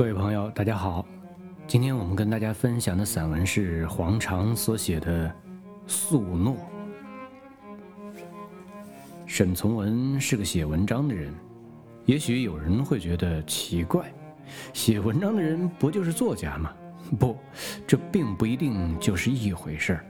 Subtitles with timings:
[0.00, 1.04] 各位朋友，大家好。
[1.66, 5.28] 今天我们跟大家分享的散文是黄长所写的
[5.86, 6.56] 《素诺》。
[9.26, 11.34] 沈从文是个写文章的人，
[12.06, 14.10] 也许有人会觉得奇怪，
[14.72, 16.72] 写文章的人不就是作家吗？
[17.18, 17.36] 不，
[17.86, 20.06] 这并不一定就是一回事儿。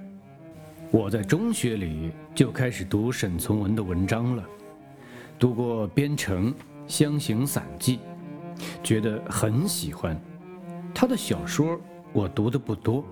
[0.92, 4.44] 我在中学里就开始读沈从文的文章了，
[5.36, 6.52] 读过《边城》
[6.86, 7.96] 《湘行散记》。
[8.82, 10.20] 觉得很喜欢，
[10.94, 11.78] 他的小说
[12.12, 13.04] 我读的不多，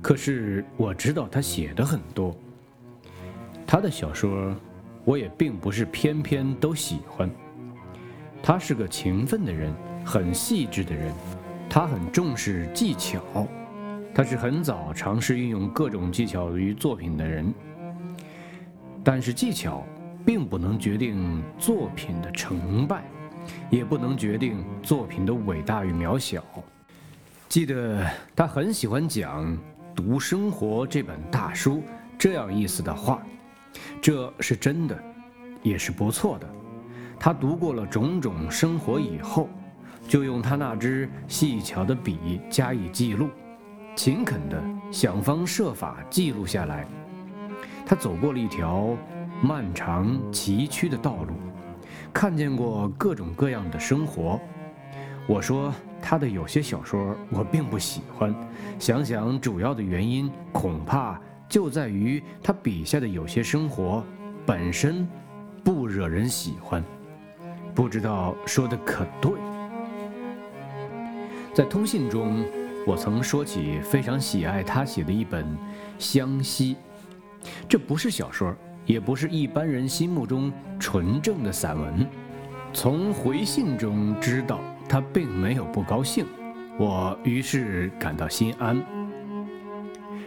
[0.00, 2.34] 可是我知道他写的很多。
[3.66, 4.54] 他的小说
[5.04, 7.30] 我也并不是偏偏都喜欢。
[8.42, 9.72] 他是个勤奋的人，
[10.04, 11.12] 很细致的人，
[11.70, 13.20] 他很重视技巧，
[14.14, 17.54] 他是很早尝试运用各种技巧于作品的人。
[19.04, 19.84] 但是技巧
[20.24, 23.04] 并不能决定作品的成败。
[23.70, 26.44] 也不能决定作品的伟大与渺小。
[27.48, 29.46] 记得他很喜欢讲
[29.94, 31.82] 《读生活》这本大书
[32.18, 33.22] 这样意思的话，
[34.00, 34.98] 这是真的，
[35.62, 36.48] 也是不错的。
[37.18, 39.48] 他读过了种种生活以后，
[40.08, 43.28] 就用他那支细巧的笔加以记录，
[43.94, 46.86] 勤恳地想方设法记录下来。
[47.84, 48.96] 他走过了一条
[49.42, 51.34] 漫长崎岖的道路。
[52.12, 54.38] 看见过各种各样的生活，
[55.26, 58.34] 我说他的有些小说我并不喜欢，
[58.78, 64.04] 想想主要的原因，恐怕就在于他笔下的有些生活
[64.44, 65.08] 本身
[65.64, 66.84] 不惹人喜欢。
[67.74, 69.32] 不知道说的可对。
[71.54, 72.44] 在通信中，
[72.86, 75.44] 我曾说起非常喜爱他写的一本
[75.98, 76.74] 《湘西》，
[77.68, 78.54] 这不是小说。
[78.84, 82.06] 也不是一般人心目中纯正的散文。
[82.72, 86.26] 从回信中知道他并没有不高兴，
[86.78, 88.82] 我于是感到心安。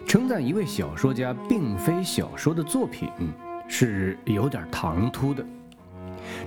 [0.08, 3.10] 称赞一位小说家并非小说的作品，
[3.67, 5.43] 是有点唐突的。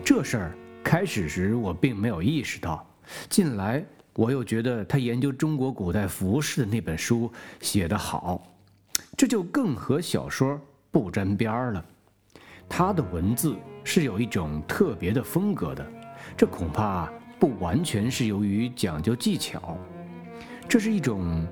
[0.04, 0.52] 这事儿
[0.84, 2.86] 开始时我并没有意识到，
[3.28, 7.30] 近来我又觉得他研究中国古代服饰的那本书
[7.60, 8.40] 写得好，
[9.16, 10.60] 这就更和小说
[10.92, 11.84] 不沾边儿了。
[12.68, 15.86] 他的文字是有一种特别的风格的，
[16.36, 19.76] 这恐怕不完全是由于讲究技巧，
[20.68, 21.46] 这是一种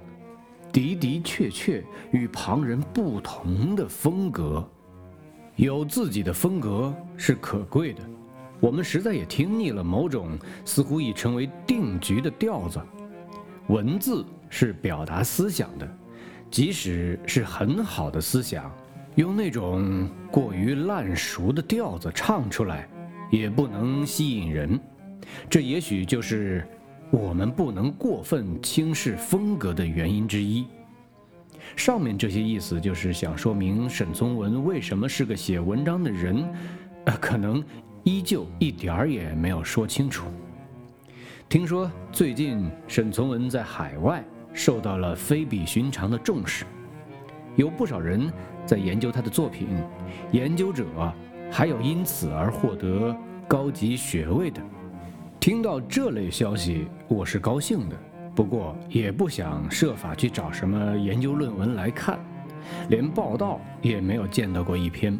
[0.72, 4.68] 的的确确与旁人不同的风格。
[5.56, 8.02] 有自己的风格是可贵的，
[8.60, 12.78] 我们实在也听腻了某种似乎已成为定局的调子。
[13.68, 15.88] 文字是表达思想的，
[16.50, 18.70] 即使是很好的思想。
[19.16, 22.86] 用那种过于烂熟的调子唱出来，
[23.30, 24.78] 也不能吸引人。
[25.48, 26.66] 这也许就是
[27.10, 30.66] 我们不能过分轻视风格的原因之一。
[31.74, 36.46] 上面这些意思，就是想说明沈从文为什么是个写文章的人，
[37.06, 37.64] 呃，可能
[38.04, 40.26] 依旧一点儿也没有说清楚。
[41.48, 44.22] 听说最近沈从文在海外
[44.52, 46.66] 受到了非比寻常的重视，
[47.56, 48.30] 有不少人。
[48.66, 49.68] 在研究他的作品，
[50.32, 50.84] 研究者
[51.50, 53.16] 还有因此而获得
[53.46, 54.60] 高级学位的。
[55.38, 57.96] 听到这类消息，我是高兴的，
[58.34, 62.18] 不过也不想设法去找什么研究论文来看，
[62.88, 65.16] 连报道也没有见到过一篇。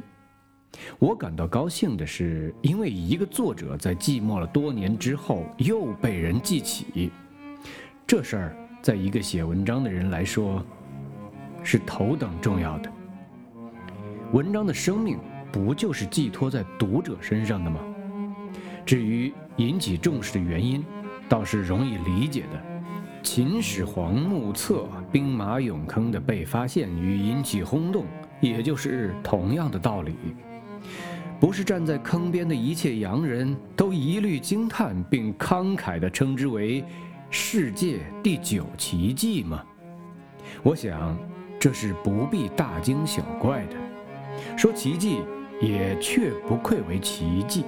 [0.99, 7.13] 我感到高兴的是，因为一个作者在寂寞了多年之后又被人记起，
[8.05, 10.61] 这事儿在一个写文章的人来说
[11.63, 12.93] 是头等重要的。
[14.33, 15.19] 文章的生命
[15.53, 17.81] 不就是寄托在读者身上的吗？
[18.85, 20.85] 至于引起重视的原因，
[21.29, 22.63] 倒是容易理解的。
[23.23, 28.05] 秦始皇墓侧兵马俑坑的被发现与引起轰动，
[28.41, 30.15] 也就是同样的道理。
[31.39, 36.85] 不是站在坑边的一切洋人都一律惊叹，并慷慨地称之为
[37.31, 39.63] 世界第九奇迹吗？
[40.63, 41.17] 我想，
[41.59, 43.77] 这是不必大惊小怪的。
[44.57, 45.21] 说奇迹，
[45.61, 47.65] 也确不愧为奇迹，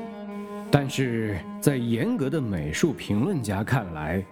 [0.70, 4.24] 但是在严格的美术评论家看来，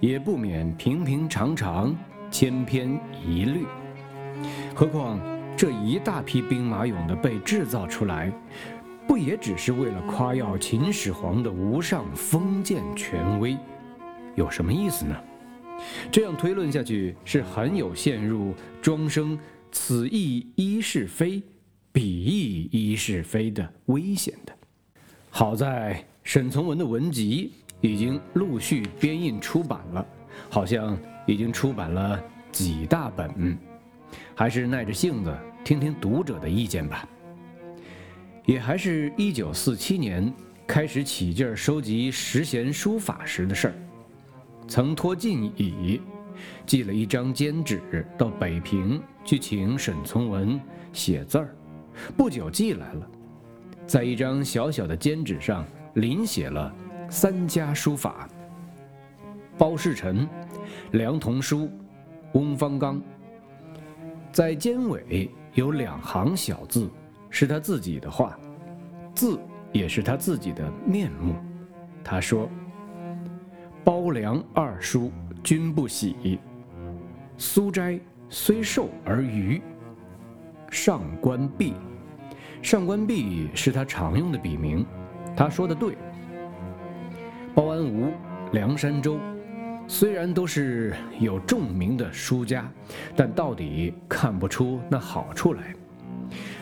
[0.00, 1.94] 也不免平平常常、
[2.30, 3.64] 千篇一律。
[4.74, 5.20] 何况
[5.56, 8.32] 这一大批兵马俑的被制造出来，
[9.06, 13.56] 不也只是为了夸耀秦始皇的无上封建权威？
[14.34, 15.14] 有什么意思呢？
[16.10, 19.38] 这样推论下去，是很有陷入庄生
[19.70, 21.42] “此意一是非”。
[21.92, 24.52] 比翼一是非的危险的，
[25.28, 27.52] 好在沈从文的文集
[27.82, 30.06] 已经陆续编印出版了，
[30.48, 32.18] 好像已经出版了
[32.50, 33.58] 几大本，
[34.34, 37.06] 还是耐着性子听听读者的意见吧。
[38.46, 40.32] 也还是一九四七年
[40.66, 43.74] 开始起劲儿收集十贤书法时的事儿，
[44.66, 46.00] 曾托晋乙
[46.64, 50.58] 寄了一张笺纸到北平去请沈从文
[50.92, 51.54] 写字儿，
[52.16, 53.10] 不久寄来了，
[53.86, 56.72] 在一张小小的笺纸上临写了
[57.08, 58.28] 三家书法：
[59.56, 60.28] 包世臣、
[60.92, 61.70] 梁同书、
[62.32, 63.00] 翁方刚。
[64.32, 66.90] 在笺尾有两行小字。
[67.34, 68.38] 是他自己的话，
[69.14, 69.40] 字
[69.72, 71.34] 也是他自己的面目。
[72.04, 72.46] 他说
[73.82, 75.10] ：“包梁二叔
[75.42, 76.38] 君不喜，
[77.38, 77.98] 苏斋
[78.28, 79.62] 虽瘦而愚。
[80.72, 81.74] 上官弼，
[82.62, 84.86] 上官弼是他常用的笔名。
[85.36, 85.94] 他说的对。
[87.54, 88.10] 包安吴、
[88.52, 89.20] 梁山周，
[89.86, 92.66] 虽然都是有重名的书家，
[93.14, 95.74] 但到底看不出那好处来。”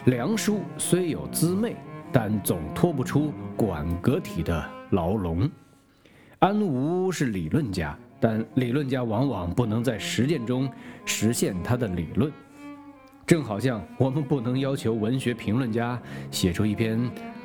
[0.07, 1.77] 梁书虽有滋味，
[2.11, 5.49] 但总脱不出管阁体的牢笼。
[6.41, 10.69] 安吴是理论家，但理论家往往不能在实践中
[11.05, 12.33] 实现他的理论。
[13.31, 15.97] 正好像我们不能要求文学评论家
[16.32, 16.99] 写出一篇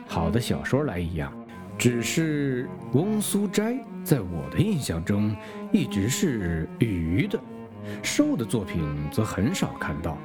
[0.08, 1.32] 好的小说来一样。
[1.78, 5.36] 只是翁苏斋在我的印象中
[5.72, 7.40] 一直是愚的，
[8.02, 10.18] 瘦的作品则很少看到。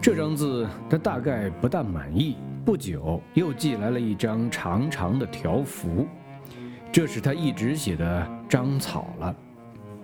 [0.00, 2.38] 这张字，他大概不大满意。
[2.64, 6.06] 不久，又寄来了一张长长的条幅，
[6.90, 9.36] 这是他一直写的章草了。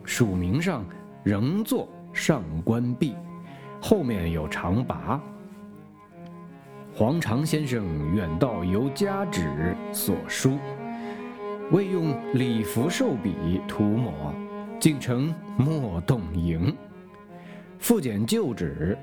[0.05, 0.85] 署名上
[1.23, 3.15] 仍作上官弼，
[3.87, 5.21] 后面有长跋。
[6.95, 7.85] 黄长先生
[8.15, 10.57] 远道由家旨所书，
[11.71, 14.33] 未用礼服寿笔涂抹，
[14.81, 16.75] 竟成墨动莹。
[17.79, 18.97] 复检旧旨。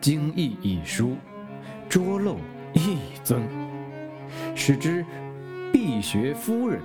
[0.00, 1.16] 精益一书，
[1.88, 2.36] 拙漏
[2.74, 3.40] 益增，
[4.52, 5.04] 使之
[5.72, 6.80] 必学夫人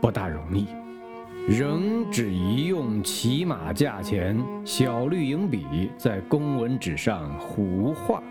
[0.00, 0.66] 不大容易。
[1.48, 8.22] 仍只宜用骑马价钱小绿影笔在公文纸上胡画，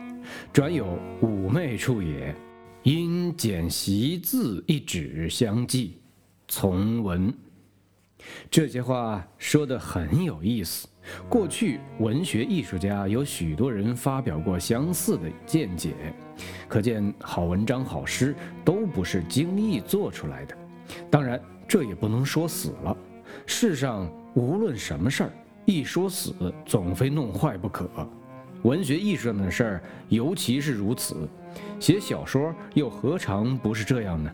[0.54, 2.34] 转有妩媚处也。
[2.84, 5.98] 因简习字一纸相继，
[6.48, 7.34] 从文。
[8.50, 10.88] 这些话说得很有意思。
[11.28, 15.94] 过去文学艺术家有许多人发表过相似的见解，
[16.70, 18.34] 可见好文章、好诗
[18.64, 20.58] 都不是精意做出来的。
[21.10, 22.98] 当然，这也不能说死了。
[23.46, 25.32] 世上无论什么事儿，
[25.66, 26.34] 一说死，
[26.66, 27.88] 总非弄坏不可。
[28.64, 31.30] 文学艺术上的事儿尤其是如此，
[31.80, 34.32] 写小说又何尝不是这样呢？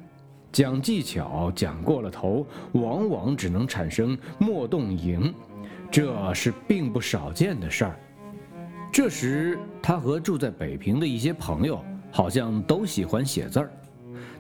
[0.52, 5.34] 讲技巧讲过了头，往往只能产生莫动营。
[5.92, 8.00] 这是并不少见的事儿。
[8.94, 13.72] 这时，他和住在北平的一些朋友好像都喜欢写字儿。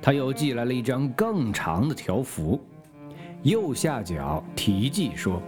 [0.01, 2.59] 他又寄来了一张更长的条幅，
[3.45, 5.39] 右下角题记说：“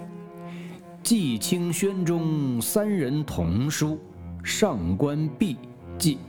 [1.02, 4.00] 季清轩中三人同书，
[4.44, 5.58] 上官弼
[5.98, 6.20] 记。”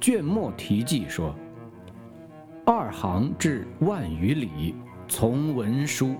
[0.00, 1.34] 卷末题记说
[2.64, 4.76] ：“二行至万余里，
[5.08, 6.14] 从文书。”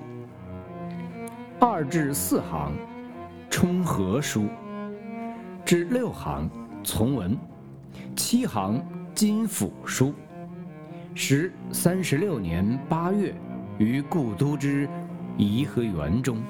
[1.61, 2.73] 二至四行，
[3.49, 4.49] 冲和书；
[5.65, 6.51] 至六行，
[6.83, 7.31] 从文；
[8.17, 10.13] 七行，金府书。
[11.15, 13.33] 时三十六年八月，
[13.83, 14.89] 于故都之
[15.37, 16.41] 颐和园中。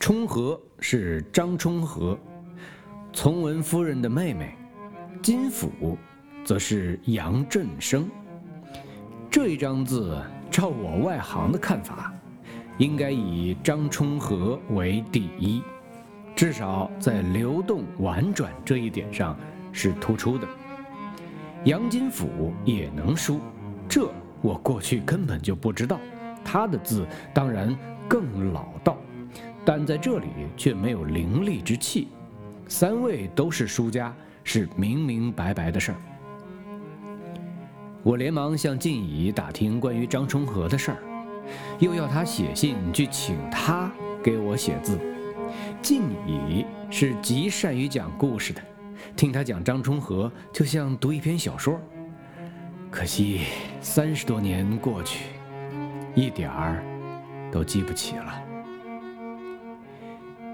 [0.00, 2.18] 冲和是张充和，
[3.12, 4.46] 从文夫人的妹妹；
[5.22, 5.96] 金府，
[6.44, 8.08] 则是杨振声。
[9.30, 12.12] 这一张字，照我外行的看法。
[12.78, 15.62] 应该以张充和为第一，
[16.36, 19.36] 至少在流动婉转这一点上
[19.72, 20.46] 是突出的。
[21.64, 23.40] 杨金甫也能输，
[23.88, 24.08] 这
[24.40, 25.98] 我过去根本就不知道。
[26.44, 27.76] 他的字当然
[28.08, 28.96] 更老道，
[29.64, 32.08] 但在这里却没有凌厉之气。
[32.68, 34.14] 三位都是输家，
[34.44, 35.98] 是明明白白的事儿。
[38.02, 40.98] 我连忙向晋乙打听关于张充和的事儿。
[41.78, 43.90] 又要他写信去请他
[44.22, 44.98] 给我写字。
[45.80, 48.62] 晋乙是极善于讲故事的，
[49.16, 51.80] 听他讲张充和就像读一篇小说。
[52.90, 53.42] 可惜
[53.80, 55.26] 三十多年过去，
[56.14, 56.82] 一点儿
[57.52, 58.42] 都记不起了。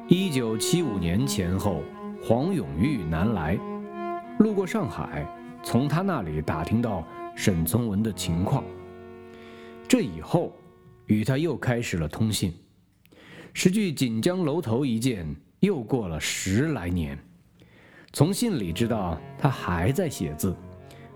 [0.09, 1.83] 一九七五年前后，
[2.23, 3.59] 黄永玉南来，
[4.39, 5.27] 路过上海，
[5.63, 8.63] 从他那里打听到沈从文的情况。
[9.89, 10.53] 这以后。
[11.07, 12.51] 与他又开始了通信。
[13.53, 15.27] 时距锦江楼头一见，
[15.61, 17.19] 又过了十来年。
[18.11, 20.57] 从信里知道他还在写字，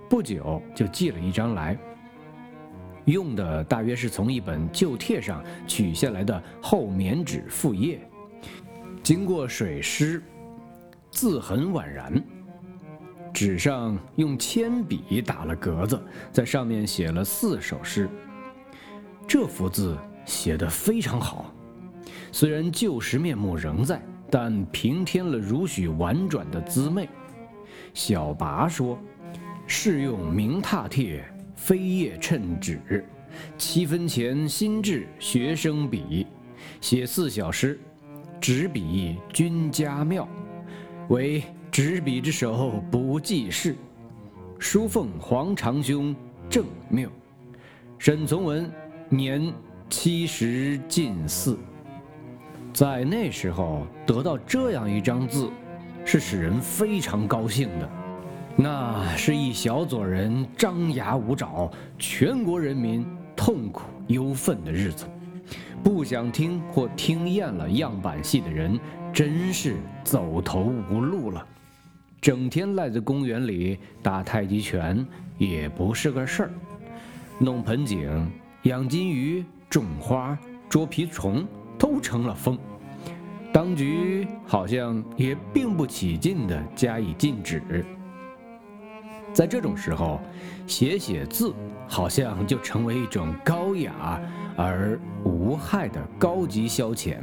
[0.06, 1.74] 不久就寄了一张来。
[3.10, 8.00] 用的大约是从一本旧帖上取下来的厚棉纸复页，
[9.02, 10.22] 经过水湿，
[11.10, 12.22] 字很宛然。
[13.32, 16.00] 纸上用铅笔打了格子，
[16.32, 18.08] 在上面写了四首诗。
[19.26, 21.52] 这幅字写得非常好，
[22.32, 24.00] 虽然旧时面目仍在。
[24.30, 27.08] 但平添了如许婉转的滋味。
[27.94, 28.98] 小拔说
[29.66, 31.24] ：“试用明拓帖，
[31.68, 33.04] 飞叶衬纸，
[33.58, 36.26] 七分钱新制学生笔，
[36.80, 37.78] 写四小诗，
[38.40, 40.26] 执笔君家妙，
[41.10, 43.76] 为执笔之手不济事。
[44.58, 46.16] 书奉黄长兄
[46.48, 47.06] 正谬。
[47.98, 48.72] 沈从文
[49.10, 49.52] 年
[49.90, 51.58] 七十近四。”
[52.72, 55.50] 在那时候得到这样一张字，
[56.02, 57.90] 是使人非常高兴的。
[58.60, 65.06] 那是一小撮人张牙舞爪，全国人民痛苦忧愤的日子。
[65.80, 68.76] 不想听或听厌了样板戏的人，
[69.12, 71.46] 真是走投无路了。
[72.20, 75.06] 整天赖在公园里打太极拳
[75.38, 76.50] 也不是个事儿，
[77.38, 78.28] 弄盆景、
[78.64, 80.36] 养金鱼、种花、
[80.68, 81.46] 捉皮虫。
[81.78, 82.58] 都成了风，
[83.52, 87.62] 当局好像也并不起劲地加以禁止。
[89.32, 90.20] 在这种时候，
[90.66, 91.54] 写写字
[91.86, 94.20] 好像就成为一种高雅
[94.56, 97.18] 而无害的高级消遣，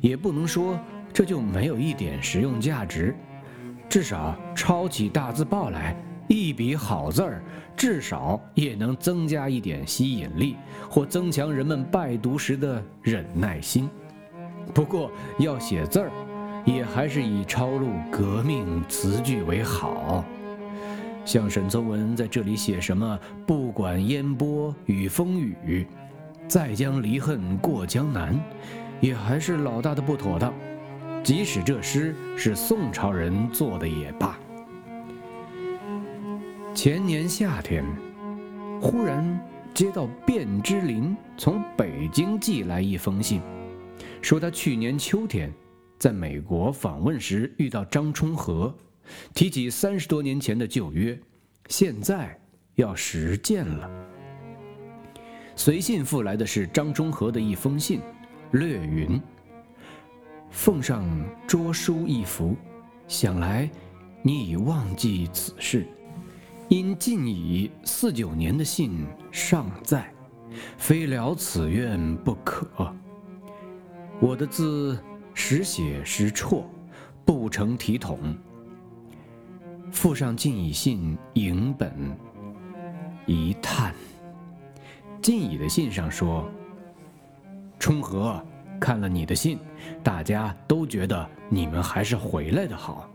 [0.00, 0.78] 也不能说
[1.12, 3.14] 这就没有一点实用价值。
[3.88, 5.96] 至少抄起大字报来，
[6.28, 7.42] 一笔好字儿，
[7.76, 10.56] 至少也能增加一点吸引力，
[10.88, 13.88] 或增强人们拜读时的忍耐心。
[14.72, 16.10] 不过要写字儿，
[16.64, 20.24] 也还是以抄录革命词句为好。
[21.30, 25.86] 像沈从文在这里写什么“不管烟波与风雨，
[26.48, 28.36] 再将离恨过江南”，
[29.00, 30.52] 也还是老大的不妥当。
[31.22, 34.36] 即使这诗是宋朝人做的也罢。
[36.74, 37.84] 前年夏天，
[38.80, 39.40] 忽然
[39.72, 43.40] 接到卞之琳从北京寄来一封信，
[44.20, 45.48] 说他去年秋天
[45.96, 48.74] 在美国访问时遇到张充和，
[49.34, 51.18] 提起三十多年前的旧约，
[51.68, 52.38] 现在
[52.74, 53.90] 要实践了。
[55.56, 58.00] 随信附来的是张充和的一封信，
[58.52, 59.20] 略云
[60.50, 61.04] ：“奉上
[61.46, 62.56] 拙书一幅，
[63.06, 63.70] 想来
[64.22, 65.86] 你已忘记此事。”
[66.70, 70.08] 因近已四九年的信尚在，
[70.78, 72.94] 非了此愿不可。
[74.20, 74.96] 我的字
[75.34, 76.70] 时写时错，
[77.24, 78.36] 不成体统。
[79.90, 81.92] 附上晋乙信影本，
[83.26, 83.94] 一叹。
[85.22, 86.48] 晋乙的信上说
[87.78, 88.42] ：“冲和
[88.80, 89.58] 看了你的信，
[90.02, 93.08] 大家都觉得你们还是回来的好。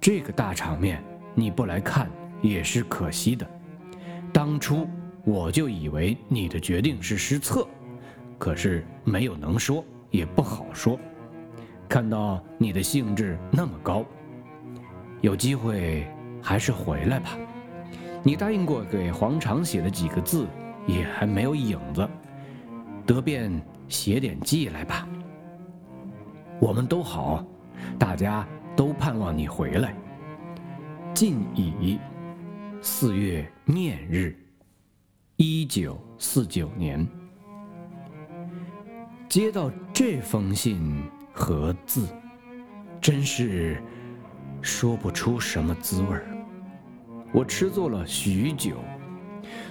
[0.00, 1.02] 这个大场面
[1.34, 2.08] 你不来看。”
[2.40, 3.44] 也是可惜的。
[4.32, 4.88] 当初
[5.24, 7.66] 我就以为你的决定是失策，
[8.38, 10.96] 可是没有能说，也不好说。
[11.88, 14.04] 看到你的兴致那么高，
[15.20, 16.06] 有机会
[16.42, 17.30] 还是回来吧。
[18.22, 20.46] 你答应过给黄长写的几个字
[20.86, 22.08] 也还没有影子，
[23.06, 23.50] 得便
[23.88, 25.08] 写点寄来吧。
[26.60, 27.44] 我们都好，
[27.98, 28.46] 大家
[28.76, 29.94] 都盼望你回来。
[31.14, 31.98] 尽以。
[32.80, 34.38] 四月念日，
[35.34, 37.04] 一九四九年，
[39.28, 42.06] 接到这封信和字，
[43.00, 43.82] 真是
[44.60, 46.26] 说不出什么滋味儿。
[47.32, 48.76] 我吃坐了许久，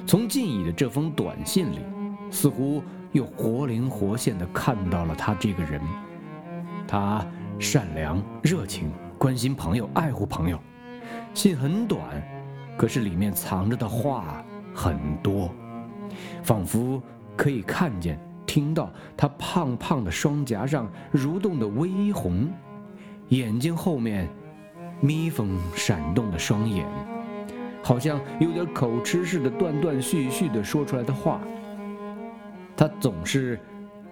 [0.05, 1.79] 从静怡的这封短信里，
[2.29, 5.81] 似乎又活灵活现地看到了他这个人。
[6.87, 7.25] 他
[7.59, 10.59] 善良、热情，关心朋友，爱护朋友。
[11.33, 12.01] 信很短。
[12.77, 15.51] 可是里面藏着的话很多，
[16.43, 17.01] 仿佛
[17.35, 22.47] 可以看见、听到他胖胖的双颊上蠕动的微红，
[23.29, 24.29] 眼睛后面
[24.99, 26.85] 眯缝闪动的双眼，
[27.83, 31.39] 好像有点口吃似的断断续续的说出来的话。
[32.75, 33.59] 他总是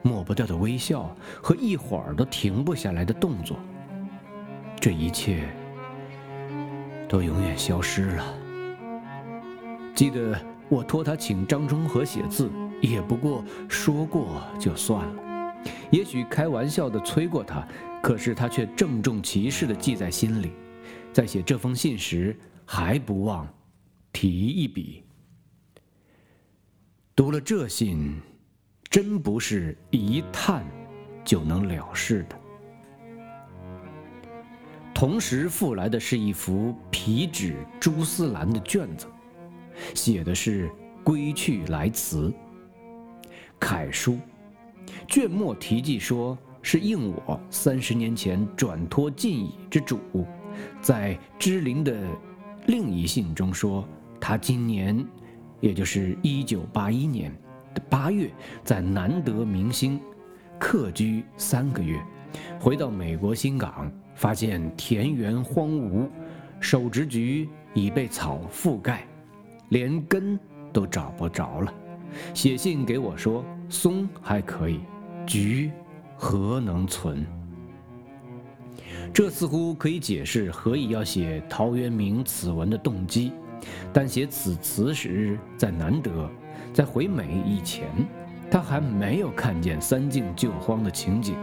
[0.01, 3.57] 抹不掉的微笑和一会儿都停不下来的动作，
[4.79, 5.47] 这一切
[7.07, 8.23] 都永远消失了。
[9.93, 12.51] 记得我托他请张忠和写字，
[12.81, 15.13] 也不过说过就算了，
[15.91, 17.65] 也许开玩笑的催过他，
[18.01, 20.51] 可是他却郑重其事的记在心里，
[21.15, 23.47] 在写这封信时还不忘
[24.11, 25.01] 提一笔。
[27.15, 28.19] 读了这信，
[28.89, 30.65] 真不是一探
[31.23, 32.37] 就能了事的。
[34.93, 39.07] 同时附来的是一幅皮纸朱丝蓝的卷子，
[39.93, 40.69] 写的是
[41.01, 42.29] “归去来辞”。
[43.57, 44.19] 楷书，
[45.07, 49.97] 卷末题记说是应我三十年前转托晋乙之主，
[50.85, 51.97] 在芝林的
[52.67, 53.83] 另一信中说，
[54.21, 55.03] 他今年，
[55.59, 57.35] 也就是一九八一年
[57.73, 58.29] 的八月，
[58.63, 59.99] 在南德明星
[60.59, 61.99] 客居三个月，
[62.59, 66.07] 回到美国新港，发现田园荒芜，
[66.59, 69.07] 手植菊已被草覆盖，
[69.69, 70.39] 连根
[70.71, 71.73] 都找不着了。
[72.35, 74.81] 写信给我说，松还可以，
[75.25, 75.71] 菊
[76.15, 77.25] 何能存？
[79.15, 83.31] 这似乎可以解释何以要写陶渊明此文的动机。
[83.93, 86.29] 但写此词时在难得，
[86.73, 87.87] 在回美以前，
[88.51, 91.33] 他还没有看见三晋救荒的情景，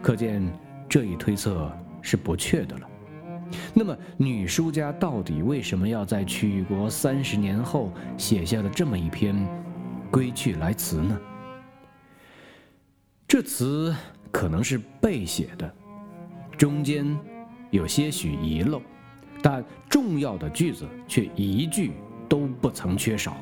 [0.00, 0.42] 可见
[0.88, 2.88] 这一推测是不确的了。
[3.74, 9.36] 那么，女书家到底为什么要在曲国三十年后写下了这么一篇？
[10.10, 11.20] 归去来辞呢？
[13.28, 13.94] 这词
[14.30, 15.74] 可能是背写的，
[16.62, 17.04] 中间
[17.72, 18.80] 有些许遗漏，
[19.42, 21.90] 但重要的句子却一句
[22.28, 23.36] 都不曾缺少。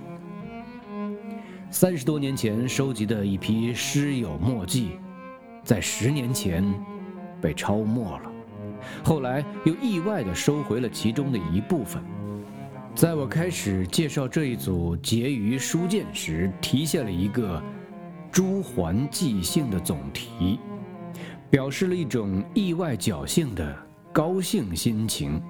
[1.70, 4.92] 三十多年前收集的一批诗友墨迹，
[5.62, 6.64] 在十年前
[7.42, 8.32] 被抄没了，
[9.04, 12.02] 后来又意外地收回了其中的一部分。
[12.94, 17.62] 在我开始介绍这一组结余书件时，提下了一个
[18.32, 20.58] “朱桓即兴”的总题，
[21.50, 23.76] 表示了一种意外侥幸的
[24.12, 25.42] 高兴心情。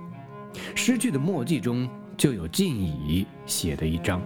[0.75, 4.23] 诗句的墨迹中就有晋乙写的一张，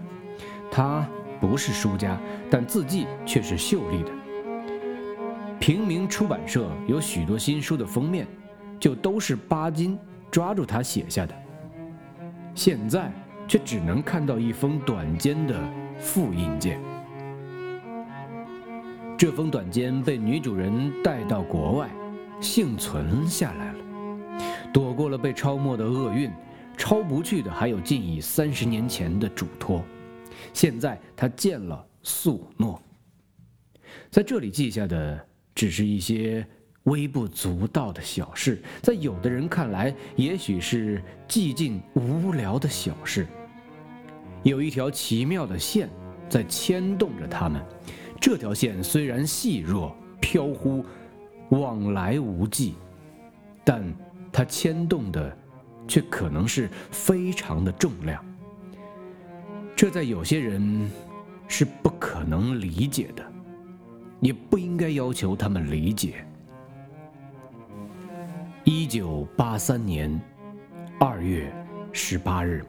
[0.70, 1.06] 他
[1.40, 4.10] 不是书家，但字迹却是秀丽的。
[5.58, 8.26] 平民出版社有许多新书的封面，
[8.78, 9.98] 就都是巴金
[10.30, 11.34] 抓住他写下的。
[12.54, 13.12] 现在
[13.48, 15.58] 却只能看到一封短笺的
[15.98, 16.78] 复印件。
[19.16, 21.90] 这封短笺被女主人带到国外，
[22.40, 23.78] 幸存下来了，
[24.72, 26.30] 躲过了被抄没的厄运。
[26.76, 29.84] 抄不去的还有近以三十年前的嘱托。
[30.52, 32.82] 现在他见了素诺，
[34.10, 36.46] 在这里记下的只是一些。
[36.84, 43.26] 微不足道的小事，在有的人看来，也许是寂静无聊的小事。
[44.42, 45.88] 有一条奇妙的线
[46.28, 47.64] 在牵动着他们，
[48.24, 50.82] 这条线虽然细弱、飘忽、
[51.50, 52.72] 往来无际，
[53.62, 53.84] 但
[54.32, 55.36] 它牵动的
[55.86, 58.24] 却可能是非常的重量。
[59.76, 60.90] 这在有些人
[61.48, 63.22] 是不可能理解的，
[64.20, 66.24] 也不应该要求他们理解。
[68.64, 70.18] 一九八三年
[70.98, 71.52] 二月
[71.92, 72.64] 十八日。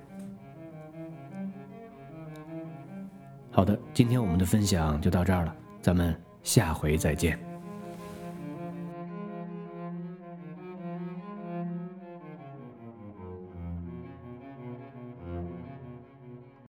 [3.56, 6.14] 好的，今天我们的分享就到这儿了，咱们
[6.44, 7.40] 下回再见。